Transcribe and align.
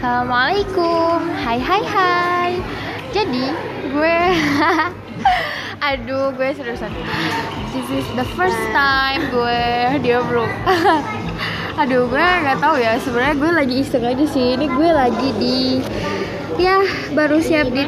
Assalamualaikum. 0.00 1.28
Hai 1.44 1.60
hai 1.60 1.82
hai. 1.84 2.50
Jadi 3.12 3.52
gue 3.92 4.20
Aduh 5.92 6.32
gue 6.40 6.56
seriusan. 6.56 6.88
This 7.76 7.84
is 7.92 8.08
the 8.16 8.24
first 8.32 8.56
time 8.72 9.28
gue 9.28 9.60
Dia 10.00 10.24
bro 10.32 10.48
Aduh 11.76 12.08
gue 12.08 12.16
gak 12.16 12.64
tahu 12.64 12.80
ya. 12.80 12.96
Sebenarnya 12.96 13.36
gue 13.44 13.50
lagi 13.52 13.74
iseng 13.84 14.08
aja 14.08 14.24
sih. 14.24 14.56
Ini 14.56 14.72
gue 14.72 14.88
lagi 14.88 15.28
di 15.36 15.84
Ya 16.56 16.80
baru 17.12 17.36
siap 17.36 17.68
di, 17.68 17.84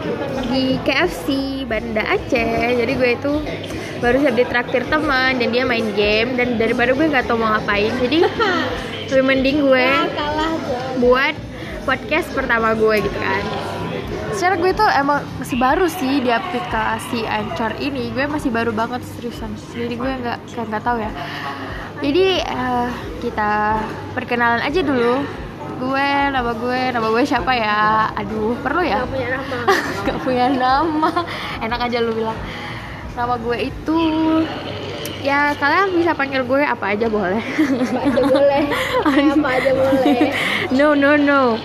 di 0.53 0.77
KFC 0.85 1.65
Banda 1.65 2.05
Aceh. 2.13 2.77
Jadi 2.77 2.93
gue 2.93 3.11
itu 3.17 3.33
baru 4.05 4.21
siap 4.21 4.36
di 4.36 4.44
traktir 4.44 4.85
teman 4.85 5.41
dan 5.41 5.49
dia 5.49 5.64
main 5.64 5.89
game 5.97 6.36
dan 6.36 6.61
daripada 6.61 6.93
gue 6.93 7.08
nggak 7.08 7.25
tahu 7.25 7.41
mau 7.41 7.57
ngapain. 7.57 7.89
Jadi 8.05 8.21
lebih 9.08 9.25
mending 9.25 9.64
gue 9.64 9.89
buat 11.00 11.33
podcast 11.82 12.31
pertama 12.35 12.75
gue 12.75 13.03
gitu 13.03 13.18
kan. 13.18 13.43
Secara 14.32 14.57
gue 14.59 14.72
tuh 14.72 14.89
emang 14.89 15.21
masih 15.39 15.57
baru 15.61 15.86
sih 15.86 16.25
di 16.25 16.31
aplikasi 16.32 17.29
Anchor 17.29 17.77
ini. 17.79 18.11
Gue 18.11 18.27
masih 18.27 18.49
baru 18.49 18.72
banget 18.72 19.05
seriusan. 19.14 19.53
Jadi 19.77 19.95
gue 19.95 20.11
nggak 20.22 20.39
kayak 20.50 20.67
nggak 20.72 20.85
tahu 20.85 20.99
ya. 21.03 21.13
Jadi 22.03 22.27
uh, 22.43 22.91
kita 23.22 23.79
perkenalan 24.17 24.63
aja 24.64 24.81
dulu. 24.82 25.22
Gue 25.82 26.08
nama 26.31 26.50
gue 26.55 26.81
nama 26.91 27.07
gue 27.11 27.22
siapa 27.27 27.53
ya? 27.55 28.11
Aduh 28.19 28.58
perlu 28.63 28.83
ya? 28.83 29.03
Gak 29.03 29.11
punya 29.14 29.29
nama. 29.36 29.75
Gak 30.07 30.19
punya 30.22 30.46
nama. 30.50 31.11
Enak 31.63 31.80
aja 31.91 31.99
lu 32.03 32.12
bilang. 32.14 32.39
Nama 33.14 33.34
gue 33.36 33.58
itu 33.69 33.98
ya 35.23 35.55
kalian 35.55 35.95
bisa 35.95 36.12
panggil 36.12 36.42
gue 36.42 36.61
apa 36.67 36.98
aja 36.98 37.06
boleh. 37.06 37.39
Apa 37.39 38.01
aja 38.03 38.23
boleh. 38.27 38.62
Apa 39.39 39.48
aja 39.55 39.70
boleh. 39.73 40.20
No 40.75 40.98
no 40.98 41.15
no. 41.15 41.56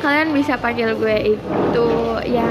Kalian 0.00 0.32
bisa 0.32 0.56
panggil 0.56 0.96
gue 0.96 1.36
itu 1.36 1.88
ya 2.24 2.48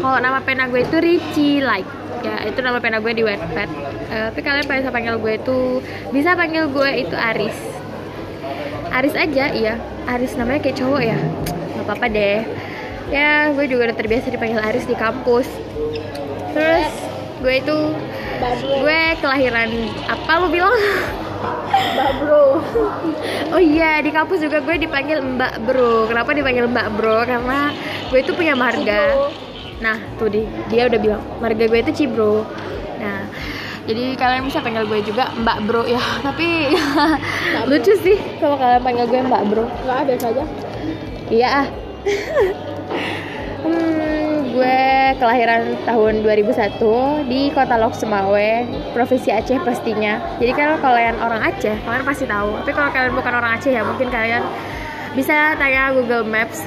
kalau 0.00 0.18
nama 0.18 0.40
pena 0.40 0.66
gue 0.66 0.80
itu 0.82 0.96
Richie 0.98 1.60
like. 1.60 1.88
Ya 2.24 2.48
itu 2.48 2.58
nama 2.64 2.80
pena 2.80 2.98
gue 3.04 3.12
di 3.12 3.22
Wattpad. 3.22 3.68
Eh, 4.12 4.26
tapi 4.32 4.40
kalian 4.40 4.64
bisa 4.64 4.90
panggil 4.90 5.20
gue 5.20 5.32
itu 5.36 5.58
bisa 6.10 6.32
panggil 6.32 6.72
gue 6.72 6.88
itu 7.04 7.14
Aris. 7.14 7.56
Aris 8.92 9.14
aja 9.14 9.52
iya. 9.52 9.76
Aris 10.08 10.34
namanya 10.40 10.64
kayak 10.64 10.80
cowok 10.80 11.02
ya. 11.04 11.18
Nggak 11.76 11.84
apa-apa 11.84 12.06
deh. 12.08 12.40
Ya 13.12 13.52
gue 13.52 13.68
juga 13.68 13.92
udah 13.92 13.96
terbiasa 14.00 14.32
dipanggil 14.32 14.60
Aris 14.60 14.88
di 14.88 14.96
kampus. 14.96 15.48
Terus 16.56 17.11
gue 17.42 17.54
itu 17.58 17.78
Babro 18.38 18.74
gue 18.86 19.00
kelahiran 19.18 19.70
apa 20.06 20.32
lu 20.38 20.46
bilang 20.48 20.74
Babro 21.98 22.62
Oh 23.52 23.60
iya 23.60 23.98
di 24.00 24.14
kampus 24.14 24.40
juga 24.40 24.62
gue 24.64 24.80
dipanggil 24.80 25.20
Mbak 25.20 25.68
Bro. 25.68 26.08
Kenapa 26.08 26.32
dipanggil 26.32 26.64
Mbak 26.70 26.88
Bro? 26.96 27.28
Karena 27.28 27.68
gue 28.08 28.18
itu 28.22 28.32
punya 28.32 28.56
marga. 28.56 29.28
Nah 29.82 29.98
tuh 30.16 30.32
di 30.32 30.46
dia 30.72 30.88
udah 30.88 30.96
bilang 30.96 31.20
marga 31.42 31.68
gue 31.68 31.80
itu 31.82 31.92
Cibro. 31.92 32.48
Nah 32.96 33.28
jadi 33.84 34.14
kalian 34.14 34.46
bisa 34.46 34.62
panggil 34.62 34.86
gue 34.88 35.04
juga 35.04 35.34
Mbak 35.36 35.58
Bro 35.68 35.82
ya. 35.84 36.00
Tapi 36.26 36.72
lucu 37.68 37.92
sih 38.00 38.16
kalau 38.40 38.56
kalian 38.56 38.80
panggil 38.80 39.04
gue 39.10 39.20
Mbak 39.20 39.42
Bro. 39.52 39.64
Gak 39.84 39.98
ada 40.08 40.14
saja 40.16 40.42
Iya 41.28 41.48
ah. 41.64 41.66
Hmm, 43.62 44.00
gue 44.62 45.18
kelahiran 45.18 45.74
tahun 45.82 46.22
2001 46.22 47.26
di 47.26 47.50
Kota 47.50 47.74
Lok 47.74 47.98
Semawe, 47.98 48.62
Provinsi 48.94 49.34
Aceh 49.34 49.58
pastinya. 49.66 50.22
Jadi 50.38 50.54
kalau 50.54 50.78
kalian 50.78 51.18
orang 51.18 51.42
Aceh, 51.50 51.74
kalian 51.82 52.06
pasti 52.06 52.30
tahu. 52.30 52.62
Tapi 52.62 52.70
kalau 52.70 52.94
kalian 52.94 53.10
bukan 53.18 53.32
orang 53.34 53.58
Aceh 53.58 53.74
ya, 53.74 53.82
mungkin 53.82 54.06
kalian 54.06 54.46
bisa 55.18 55.58
tanya 55.58 55.90
Google 55.90 56.22
Maps. 56.22 56.62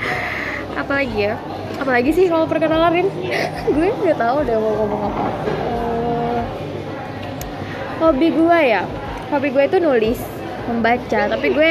Apalagi 0.80 1.28
ya? 1.28 1.36
Apalagi 1.76 2.16
sih 2.16 2.32
kalau 2.32 2.48
perkenalan 2.48 3.12
gue 3.76 3.88
nggak 3.92 4.16
tahu 4.16 4.36
deh 4.48 4.56
mau 4.56 4.72
ngomong 4.72 5.00
apa. 5.12 5.24
Eh, 5.68 6.40
hobi 8.00 8.28
gue 8.32 8.58
ya, 8.64 8.88
hobi 9.28 9.52
gue 9.52 9.64
itu 9.68 9.76
nulis, 9.84 10.20
membaca. 10.64 11.28
Tapi 11.28 11.52
gue 11.52 11.70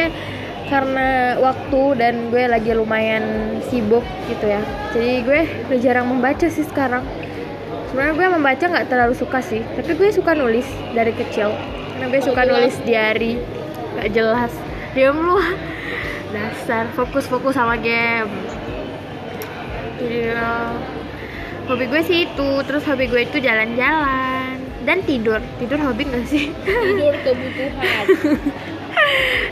karena 0.67 1.39
waktu 1.39 1.81
dan 1.95 2.27
gue 2.27 2.43
lagi 2.47 2.71
lumayan 2.75 3.57
sibuk 3.71 4.03
gitu 4.27 4.45
ya. 4.47 4.61
Jadi 4.91 5.23
gue 5.23 5.41
udah 5.71 5.79
jarang 5.79 6.07
membaca 6.11 6.47
sih 6.47 6.67
sekarang. 6.67 7.03
Sebenarnya 7.91 8.13
gue 8.19 8.27
membaca 8.35 8.63
nggak 8.67 8.87
terlalu 8.91 9.15
suka 9.15 9.39
sih 9.39 9.63
tapi 9.79 9.95
gue 9.95 10.09
suka 10.11 10.35
nulis 10.35 10.67
dari 10.91 11.15
kecil. 11.15 11.55
Karena 11.95 12.05
gue 12.11 12.21
suka 12.21 12.41
nulis 12.43 12.75
diary. 12.83 13.39
Nggak 13.95 14.09
jelas. 14.11 14.51
Diam 14.91 15.17
lu. 15.17 15.39
Dasar 16.35 16.91
fokus-fokus 16.93 17.55
sama 17.55 17.79
game. 17.79 18.27
Iya 19.97 20.75
hobi 21.67 21.83
gue 21.91 22.01
sih 22.07 22.19
itu 22.23 22.49
terus 22.63 22.87
hobi 22.87 23.11
gue 23.11 23.27
itu 23.27 23.43
jalan-jalan 23.43 24.55
dan 24.87 25.03
tidur. 25.03 25.43
Tidur 25.59 25.79
hobi 25.83 26.07
gak 26.07 26.23
sih? 26.27 26.55
Tidur 26.63 27.15
kebutuhan 27.23 28.05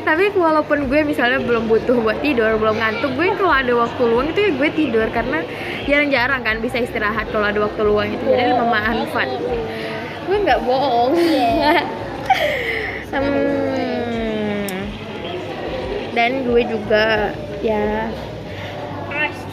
tapi 0.06 0.30
walaupun 0.38 0.86
gue 0.86 1.02
misalnya 1.02 1.42
belum 1.42 1.66
butuh 1.66 1.98
buat 1.98 2.22
tidur 2.22 2.62
belum 2.62 2.78
ngantuk 2.78 3.12
gue 3.18 3.34
kalau 3.36 3.54
ada 3.54 3.74
waktu 3.74 4.02
luang 4.06 4.28
itu 4.30 4.40
ya 4.46 4.52
gue 4.54 4.70
tidur 4.78 5.08
karena 5.10 5.42
jarang-jarang 5.90 6.42
kan 6.46 6.62
bisa 6.62 6.78
istirahat 6.82 7.26
kalau 7.34 7.50
ada 7.50 7.60
waktu 7.62 7.82
luang 7.82 8.10
itu. 8.14 8.26
Jadi 8.26 8.54
bermanfaat 8.54 9.30
gue 10.26 10.38
nggak 10.42 10.62
bohong. 10.66 11.14
Hmm, 13.16 14.68
dan 16.12 16.44
gue 16.44 16.68
juga 16.68 17.32
ya 17.64 18.12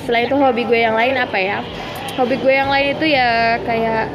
selain 0.02 0.26
itu 0.26 0.34
hobi 0.34 0.66
gue 0.66 0.82
yang 0.82 0.98
lain 0.98 1.14
apa 1.14 1.38
ya? 1.38 1.62
Hobi 2.18 2.42
gue 2.42 2.50
yang 2.50 2.66
lain 2.66 2.98
itu 2.98 3.06
ya 3.06 3.62
kayak 3.62 4.10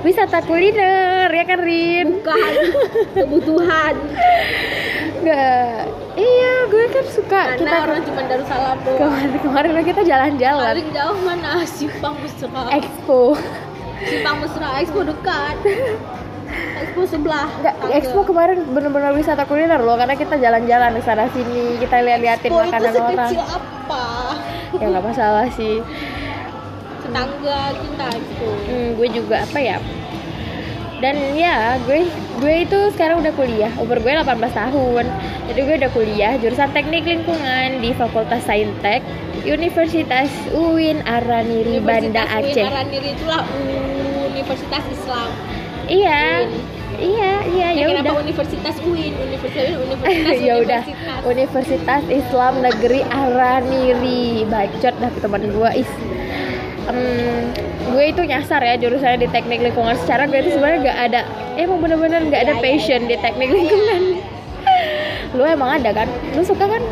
wisata 0.00 0.40
kuliner 0.48 1.28
ya 1.28 1.44
kan 1.44 1.60
Rin? 1.60 2.24
Bukan. 2.24 2.52
Kebutuhan 3.20 3.94
Nggak, 5.20 5.84
iya 6.16 6.52
gue 6.72 6.84
kan 6.88 7.04
suka 7.12 7.40
Karena 7.52 7.60
kita 7.60 7.76
orang 7.84 8.00
cuma 8.08 8.20
Darussalam 8.24 8.78
doang. 8.80 8.98
Kemarin 9.04 9.30
kemarin 9.44 9.70
kita 9.84 10.02
jalan-jalan. 10.08 10.64
Paling 10.72 10.88
jauh 10.96 11.18
mana? 11.20 11.50
Simpang 11.68 12.14
Mesra. 12.24 12.62
Expo. 12.72 13.36
Simpang 14.00 14.36
Mesra 14.40 14.68
Expo 14.80 15.00
dekat. 15.04 15.56
Expo 16.80 17.00
sebelah. 17.04 17.46
Enggak, 17.60 17.74
expo 17.92 18.20
kemarin 18.24 18.64
bener-bener 18.72 19.12
wisata 19.12 19.44
kuliner 19.44 19.84
loh 19.84 20.00
karena 20.00 20.16
kita 20.16 20.40
jalan-jalan 20.40 20.90
ke 20.96 21.02
sana 21.04 21.28
sini 21.36 21.76
kita 21.76 22.00
lihat-lihatin 22.00 22.48
Expo 22.48 22.64
itu 22.64 22.70
makanan 22.72 22.92
orang. 22.96 23.30
sekecil 23.30 23.44
apa? 23.44 24.04
ya 24.80 24.86
nggak 24.88 25.04
masalah 25.04 25.46
sih. 25.52 25.84
Tetangga 27.04 27.60
kita 27.76 28.06
Expo. 28.16 28.48
Hmm, 28.66 28.88
gue 28.96 29.08
juga 29.12 29.36
apa 29.44 29.58
ya 29.60 29.76
dan 31.00 31.16
ya 31.34 31.80
gue 31.84 32.06
gue 32.40 32.54
itu 32.62 32.78
sekarang 32.94 33.24
udah 33.24 33.32
kuliah. 33.32 33.72
Umur 33.80 33.98
gue 34.00 34.12
18 34.12 34.28
tahun. 34.52 35.04
Jadi 35.50 35.60
gue 35.64 35.76
udah 35.80 35.90
kuliah 35.90 36.32
jurusan 36.38 36.70
teknik 36.70 37.04
lingkungan 37.04 37.80
di 37.80 37.90
Fakultas 37.96 38.44
Saintek 38.46 39.02
Universitas 39.42 40.28
UIN 40.52 41.00
Araniri 41.02 41.80
Banda 41.80 42.22
Universitas 42.22 42.52
Aceh. 42.52 42.64
UIN 42.64 42.70
Araniri 42.70 43.08
itulah 43.16 43.42
Universitas 44.30 44.84
Islam. 44.92 45.30
Iya 45.90 46.22
iya 47.00 47.32
iya 47.48 47.68
ya 47.72 47.80
Ya, 47.80 47.84
kenapa 47.88 48.12
udah. 48.12 48.22
Universitas 48.22 48.76
UIN? 48.84 49.12
Universitas 49.16 49.64
UIN, 49.72 49.80
Universitas 49.88 50.38
ya 50.38 50.54
udah. 50.60 50.82
Universitas. 51.24 52.02
Islam 52.12 52.52
Negeri 52.60 53.00
Araniri 53.08 54.44
bacot 54.46 54.94
dah 55.00 55.10
teman 55.18 55.42
gue 55.48 55.70
is 55.80 55.90
Em, 56.90 57.54
gue 57.90 58.04
itu 58.06 58.22
nyasar 58.22 58.60
ya 58.60 58.74
jurusannya 58.76 59.18
di 59.18 59.28
teknik 59.28 59.60
lingkungan 59.60 59.94
secara 59.96 60.24
gue 60.24 60.38
itu 60.38 60.50
sebenarnya 60.52 60.80
gak 60.84 60.98
ada 61.04 61.20
emang 61.56 61.78
bener-bener 61.78 62.20
gak 62.26 62.42
ada 62.42 62.52
Ya, 62.52 62.56
ya, 62.56 62.62
passion 62.62 63.00
di 63.04 63.16
teknik 63.16 63.48
lingkungan 63.48 64.02
lu 65.36 65.42
emang 65.44 65.76
ada 65.76 65.90
kan 65.92 66.06
lu 66.32 66.42
suka 66.42 66.64
kan 66.64 66.82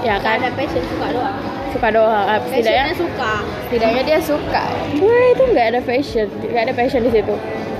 ya 0.00 0.14
kan 0.16 0.38
ada 0.38 0.50
passion 0.52 0.82
suka 0.84 1.06
doang. 1.10 1.36
suka 1.68 1.88
doang 1.90 2.24
Ah, 2.24 2.38
setidaknya 2.40 2.94
suka. 2.94 3.32
setidaknya 3.66 4.02
dia 4.04 4.18
suka 4.20 4.62
gue 4.92 5.18
itu 5.32 5.42
nggak 5.48 5.66
ada 5.68 5.80
passion 5.80 6.26
nggak 6.40 6.62
ada 6.64 6.74
passion 6.74 7.02
di 7.02 7.12
situ 7.12 7.34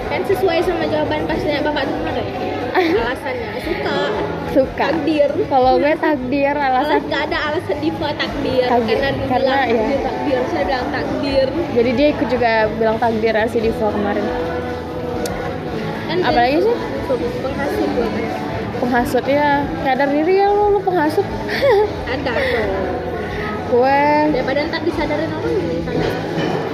Kan 0.09 0.25
sesuai 0.25 0.65
sama 0.65 0.89
jawaban 0.89 1.29
pas 1.29 1.37
nanya 1.39 1.61
bapak 1.61 1.85
tuh 1.85 1.93
kemarin. 1.95 2.27
Alasannya 2.97 3.61
suka. 3.61 3.98
Suka 4.51 4.87
Takdir. 4.89 5.31
kalau 5.47 5.77
gue 5.77 5.95
takdir 5.95 6.53
alasan 6.53 6.99
Alas 6.99 7.05
gak 7.07 7.23
ada 7.29 7.39
alasan 7.47 7.77
diva 7.79 8.09
takdir, 8.13 8.67
Takdir. 8.67 8.97
karena 8.97 9.11
dia 9.11 9.27
Karena, 9.29 9.55
bilang 9.65 9.89
ya. 9.89 9.99
takdir. 10.03 10.41
Saya 10.49 10.65
bilang 10.65 10.87
takdir. 10.89 11.47
jadi 11.75 11.91
dia 11.93 12.07
ikut 12.11 12.29
juga 12.29 12.53
bilang 12.75 12.97
takdir 12.97 13.35
si 13.47 13.59
Diva 13.59 13.89
kemarin 13.89 14.25
Kan 16.09 16.19
apalagi 16.25 16.57
sih 16.63 16.77
penghasil 17.39 17.87
gue 17.87 18.07
kan. 18.07 18.25
penghasut 18.79 19.25
ya 19.25 19.51
sadar 19.83 20.09
diri 20.09 20.35
ya 20.39 20.49
lu, 20.49 20.65
lu 20.73 20.81
penghasut 20.81 21.27
Ada 22.15 22.33
gue 23.69 24.01
Daripada 24.33 24.61
ntar 24.65 24.81
disadarin 24.81 25.29
orang 25.29 25.55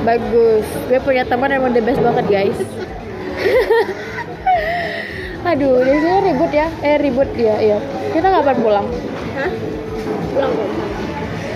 bagus 0.04 0.66
gue 0.86 0.98
punya 1.00 1.24
teman 1.24 1.48
yang 1.48 1.64
the 1.72 1.80
best 1.80 1.98
banget 1.98 2.26
guys 2.28 2.58
aduh 5.44 5.76
dia 5.80 5.96
sini 5.96 6.18
ribut 6.24 6.50
ya. 6.50 6.66
Eh 6.80 6.96
ribut 6.96 7.30
ya 7.36 7.54
iya. 7.58 7.78
Kita 8.10 8.26
kapan 8.30 8.56
pulang? 8.58 8.86
Hah? 9.36 9.50
Pulang 10.32 10.50
kok. 10.50 10.68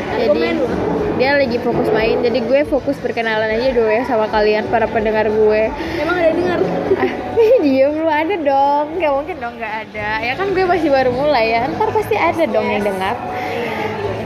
Jadi- 0.08 0.25
Aku 0.29 0.35
main 0.35 0.56
loh. 0.58 0.70
dia 1.14 1.31
lagi 1.35 1.58
fokus 1.58 1.88
main. 1.90 2.17
Jadi 2.20 2.38
gue 2.43 2.61
fokus 2.64 2.96
perkenalan 2.99 3.50
aja 3.50 3.70
dulu 3.70 3.87
ya 3.87 4.02
sama 4.05 4.26
kalian 4.26 4.67
para 4.67 4.87
pendengar 4.87 5.26
gue. 5.26 5.62
Emang 5.96 6.17
ada 6.17 6.31
dengar? 6.31 6.58
ah 6.99 7.12
diem 7.64 7.93
lu 7.94 8.08
ada 8.08 8.35
dong. 8.35 8.87
Nggak 8.99 9.12
mungkin 9.14 9.37
dong 9.38 9.55
nggak 9.56 9.75
ada. 9.87 10.11
Ya 10.20 10.32
kan 10.35 10.50
gue 10.50 10.64
masih 10.64 10.90
baru 10.90 11.11
mulai 11.11 11.55
ya. 11.55 11.70
Ntar 11.70 11.88
pasti 11.90 12.14
ada 12.14 12.44
dong 12.44 12.67
yang 12.67 12.82
dengar. 12.82 13.14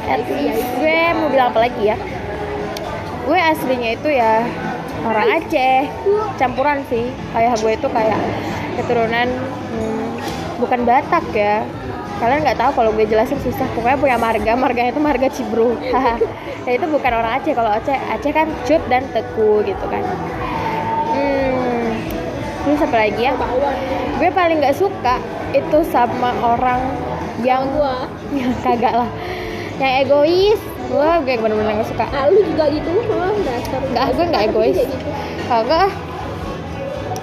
At 0.09 0.25
least 0.29 0.65
gue 0.77 0.99
mau 1.15 1.29
bilang 1.29 1.53
apa 1.53 1.61
lagi 1.63 1.83
ya? 1.87 1.97
Gue 3.23 3.39
aslinya 3.39 3.95
itu 3.95 4.09
ya 4.11 4.43
orang 5.07 5.27
Aceh. 5.41 5.83
Campuran 6.39 6.79
sih. 6.87 7.11
Ayah 7.37 7.55
gue 7.59 7.73
itu 7.75 7.89
kayak 7.91 8.21
keturunan 8.81 9.29
hmm, 9.75 10.09
bukan 10.63 10.81
Batak 10.87 11.25
ya. 11.35 11.67
Kalian 12.23 12.47
nggak 12.47 12.59
tahu 12.59 12.71
kalau 12.79 12.91
gue 12.95 13.07
jelasin 13.07 13.39
susah. 13.43 13.67
Pokoknya 13.75 13.99
punya 13.99 14.17
marga. 14.19 14.53
Marganya 14.55 14.91
itu 14.95 15.03
marga 15.03 15.29
Cibru. 15.31 15.75
Nah 15.79 16.19
itu 16.77 16.87
bukan 16.87 17.13
orang 17.13 17.43
Aceh. 17.43 17.53
Kalau 17.53 17.71
Aceh 17.71 17.97
Aceh 17.97 18.33
kan 18.33 18.49
cut 18.67 18.83
dan 18.87 19.07
teku 19.11 19.63
gitu 19.67 19.85
kan. 19.91 20.03
Hmm 21.13 21.43
terus 22.63 22.79
apa 22.79 22.97
lagi 22.97 23.23
ya? 23.27 23.35
Gue 24.19 24.31
paling 24.31 24.63
nggak 24.63 24.79
suka 24.79 25.19
itu 25.53 25.79
sama 25.91 26.31
orang 26.41 26.81
yang 27.43 27.67
Gua. 27.75 28.07
ya 28.31 28.49
kagak 28.65 28.95
lah. 28.95 29.11
Yang 29.83 29.93
egois 30.07 30.61
gue 30.93 31.09
gue 31.25 31.35
bener-bener 31.39 31.73
gak 31.75 31.89
suka 31.89 32.05
Ah, 32.07 32.29
lu 32.29 32.41
juga 32.45 32.65
gitu? 32.69 32.91
Oh, 33.09 33.33
dasar. 33.41 33.81
Nggak, 33.83 34.07
gue 34.11 34.25
nggak 34.27 34.43
egois. 34.47 34.77
gitu. 34.77 34.97
kagak 35.45 35.81
ah. 35.83 35.93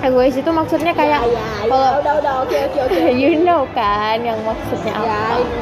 egois 0.02 0.34
itu 0.34 0.50
maksudnya 0.50 0.92
kayak 0.92 1.22
ya, 1.22 1.28
ya, 1.28 1.30
ya, 1.30 1.46
kalau 1.66 1.90
udah 2.00 2.14
udah 2.18 2.34
oke 2.42 2.58
oke 2.58 2.80
oke. 2.82 3.00
you 3.22 3.34
know 3.38 3.64
kan 3.72 4.18
yang 4.20 4.40
maksudnya 4.42 4.94
Ya, 4.96 5.00
apa 5.04 5.38
ini. 5.38 5.54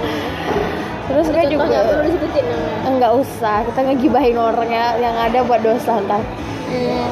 terus 1.05 1.25
gue 1.27 1.43
juga 1.49 1.65
namanya. 1.67 2.85
enggak 2.85 3.11
usah 3.17 3.57
kita 3.63 3.79
ngegibahin 3.83 4.37
orang 4.37 4.69
ya 4.69 4.87
yang 4.97 5.15
ada 5.15 5.39
buat 5.41 5.61
dosa 5.61 5.99
ntar 6.01 6.21
hmm, 6.65 7.07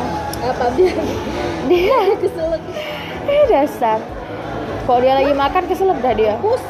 Apa 0.46 0.66
biar 0.72 0.96
dia 1.66 1.98
keselak. 2.22 2.62
eh 3.26 3.44
dasar 3.48 4.00
kok 4.82 4.98
dia 5.00 5.14
lagi 5.14 5.34
makan 5.34 5.64
keselak 5.66 5.98
dah 5.98 6.14
dia 6.14 6.38
Pus. 6.38 6.62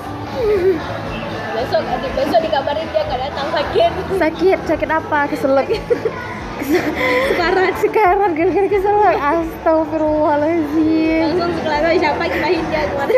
Besok 1.52 1.82
besok 2.14 2.40
dikabarin 2.42 2.88
dia 2.90 3.04
nggak 3.04 3.22
datang 3.22 3.48
sakit. 3.50 3.85
Sakit 4.18 4.60
sakit 4.70 4.90
apa? 4.90 5.28
Keselak. 5.30 5.68
Sekarang. 7.30 7.70
Sekarang 7.78 8.34
gara-gara 8.34 8.68
keselak. 8.70 9.16
Astagfirullahaladzim. 9.20 11.36
Langsung 11.36 11.54
sekarang 11.62 12.00
siapa 12.00 12.24
gibahin 12.30 12.64
dia? 12.72 12.84
Kemarin. 12.90 13.16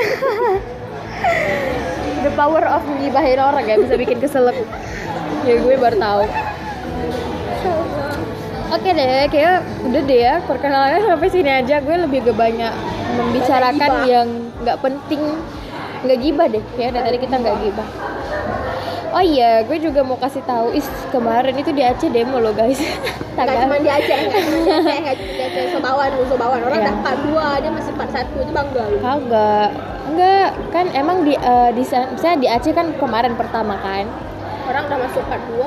the 2.23 2.31
power 2.35 2.63
of 2.65 2.83
ngibahin 2.99 3.39
orang 3.39 3.65
ya 3.65 3.75
bisa 3.79 3.95
bikin 3.95 4.19
keselak. 4.19 4.55
Ya 5.47 5.55
gue 5.61 5.75
baru 5.79 5.95
tahu. 5.95 6.27
Oke 8.67 8.91
deh, 8.91 9.31
kayak 9.31 9.63
udah 9.87 10.01
deh 10.03 10.19
ya 10.19 10.43
perkenalannya 10.43 10.99
sampai 11.07 11.31
sini 11.31 11.47
aja. 11.47 11.79
Gue 11.79 11.95
lebih 12.03 12.27
ke 12.27 12.35
banyak 12.35 12.73
membicarakan 13.15 13.91
yang 14.03 14.27
nggak 14.59 14.75
penting, 14.83 15.23
nggak 16.03 16.19
gibah 16.19 16.51
deh. 16.51 16.59
Ya 16.75 16.91
dari 16.91 17.15
tadi 17.15 17.17
kita 17.23 17.39
nggak 17.39 17.55
gibah. 17.63 17.87
Oh 19.17 19.25
iya, 19.25 19.65
gue 19.65 19.81
juga 19.81 20.05
mau 20.05 20.13
kasih 20.13 20.45
tahu 20.45 20.77
is 20.77 20.85
kemarin 21.09 21.57
itu 21.57 21.73
di 21.73 21.81
Aceh 21.81 22.05
demo 22.05 22.37
loh 22.37 22.53
guys. 22.53 22.77
Tanggal 23.37 23.65
cuma 23.65 23.81
di 23.81 23.89
Aceh, 23.89 24.13
nggak 24.13 24.41
cuma 24.45 24.59
di 24.61 24.71
Aceh. 25.41 25.63
Sobawan, 25.73 26.13
sobawan. 26.29 26.61
Orang 26.61 26.85
udah 26.85 26.95
part 27.01 27.19
2, 27.25 27.61
dia 27.65 27.71
masih 27.73 27.91
part 27.97 28.13
1. 28.13 28.29
Itu 28.29 28.53
bangga 28.53 28.83
lu. 28.93 28.97
kagak, 29.01 29.69
enggak 30.13 30.49
kan 30.69 30.85
emang 30.93 31.25
di 31.25 31.33
eh, 31.33 31.69
di 31.73 31.81
sana- 31.81 32.13
misalnya 32.13 32.37
di 32.37 32.47
Aceh 32.47 32.73
kan 32.77 32.93
kemarin 33.01 33.33
pertama 33.33 33.73
kan. 33.81 34.05
Orang 34.67 34.83
udah 34.91 34.99
masuk 34.99 35.23
part 35.31 35.43
2 35.47 35.63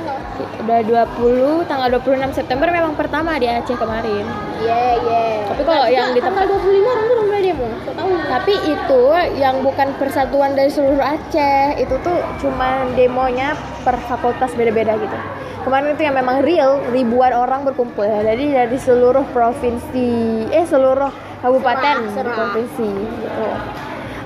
Udah 0.61 0.79
20 0.85 1.64
tanggal 1.64 1.88
26 1.88 2.37
September 2.37 2.69
memang 2.69 2.93
pertama 2.93 3.41
di 3.41 3.49
Aceh 3.49 3.73
kemarin. 3.73 4.29
Iya, 4.61 4.85
iya. 5.00 5.25
Tapi 5.49 5.62
kalau 5.64 5.88
yang 5.88 6.12
di 6.12 6.20
tanggal 6.20 6.44
25 6.44 6.85
orang 6.85 7.05
tuh 7.08 7.14
udah 7.17 7.26
mulai 7.26 7.43
demo. 7.43 7.69
So 7.81 7.91
tahu. 7.97 8.12
Tapi 8.29 8.55
itu 8.61 9.02
yang 9.41 9.64
bukan 9.64 9.88
persatuan 9.97 10.52
dari 10.52 10.69
seluruh 10.69 11.00
Aceh, 11.00 11.81
itu 11.81 11.94
tuh 12.05 12.19
cuma 12.44 12.85
demonya 12.93 13.56
per 13.81 13.97
fakultas 14.05 14.52
beda-beda 14.52 15.00
gitu. 15.00 15.17
Kemarin 15.61 15.93
itu 15.93 16.02
yang 16.05 16.17
memang 16.17 16.41
real, 16.41 16.81
ribuan 16.93 17.32
orang 17.32 17.64
berkumpul 17.64 18.05
ya. 18.05 18.20
Jadi 18.25 18.52
dari 18.52 18.79
seluruh 18.81 19.25
provinsi, 19.32 20.08
eh 20.52 20.64
seluruh 20.64 21.08
kabupaten 21.41 21.97
Serah, 22.05 22.17
serah. 22.17 22.32
provinsi 22.37 22.88
gitu. 23.00 23.49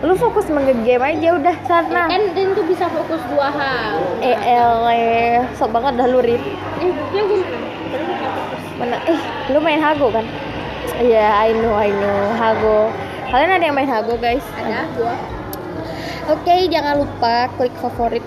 Lu 0.04 0.12
fokus 0.20 0.44
nge-game 0.52 1.00
aja 1.00 1.28
udah 1.40 1.56
sana. 1.64 2.12
Kan 2.12 2.36
dan 2.36 2.52
tuh 2.52 2.64
bisa 2.68 2.84
fokus 2.92 3.24
dua 3.32 3.48
hal. 3.48 3.96
Eh, 4.20 4.36
eh, 4.36 5.40
sok 5.56 5.72
banget 5.72 5.96
dah 5.96 6.06
lu 6.12 6.20
Rit. 6.20 6.44
Eh, 6.84 6.92
yang 7.16 7.24
gue 7.24 7.40
mana? 8.76 9.00
Eh, 9.08 9.20
lu 9.48 9.58
main 9.64 9.80
Hago 9.80 10.12
kan? 10.12 10.28
Iya, 11.00 11.48
I 11.48 11.56
know, 11.56 11.72
I 11.80 11.88
know. 11.88 12.20
Hago. 12.36 12.92
Kalian 13.32 13.50
ada 13.56 13.64
yang 13.64 13.76
main 13.76 13.88
Hago, 13.88 14.20
guys? 14.20 14.44
Ada 14.60 14.84
gua. 14.92 15.16
Oke, 16.32 16.68
jangan 16.68 17.00
lupa 17.00 17.48
klik 17.56 17.74
favorit. 17.80 18.24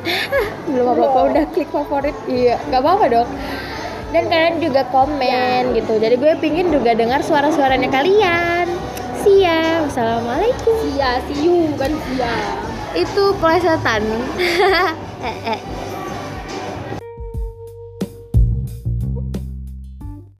Belum 0.69 0.97
apa-apa 0.97 1.19
udah 1.33 1.43
klik 1.53 1.69
favorit. 1.69 2.13
Iya, 2.25 2.57
nggak 2.69 2.81
apa-apa 2.81 3.05
dong. 3.09 3.29
Dan 4.13 4.29
kalian 4.33 4.61
juga 4.61 4.81
komen 4.89 5.77
gitu. 5.77 5.97
Jadi 5.97 6.15
gue 6.15 6.33
pingin 6.41 6.69
juga 6.69 6.93
dengar 6.93 7.21
suara-suaranya 7.25 7.89
kalian. 7.89 8.69
See 9.23 9.45
ya. 9.45 9.81
Wassalamualaikum. 9.85 10.75
Sia, 10.93 11.21
see 11.29 11.47
you 11.47 11.71
bukan 11.73 11.93
sia. 12.09 12.33
Itu 12.97 13.33
plesetan. 13.37 14.03
eh, 15.27 15.37
eh. 15.55 15.76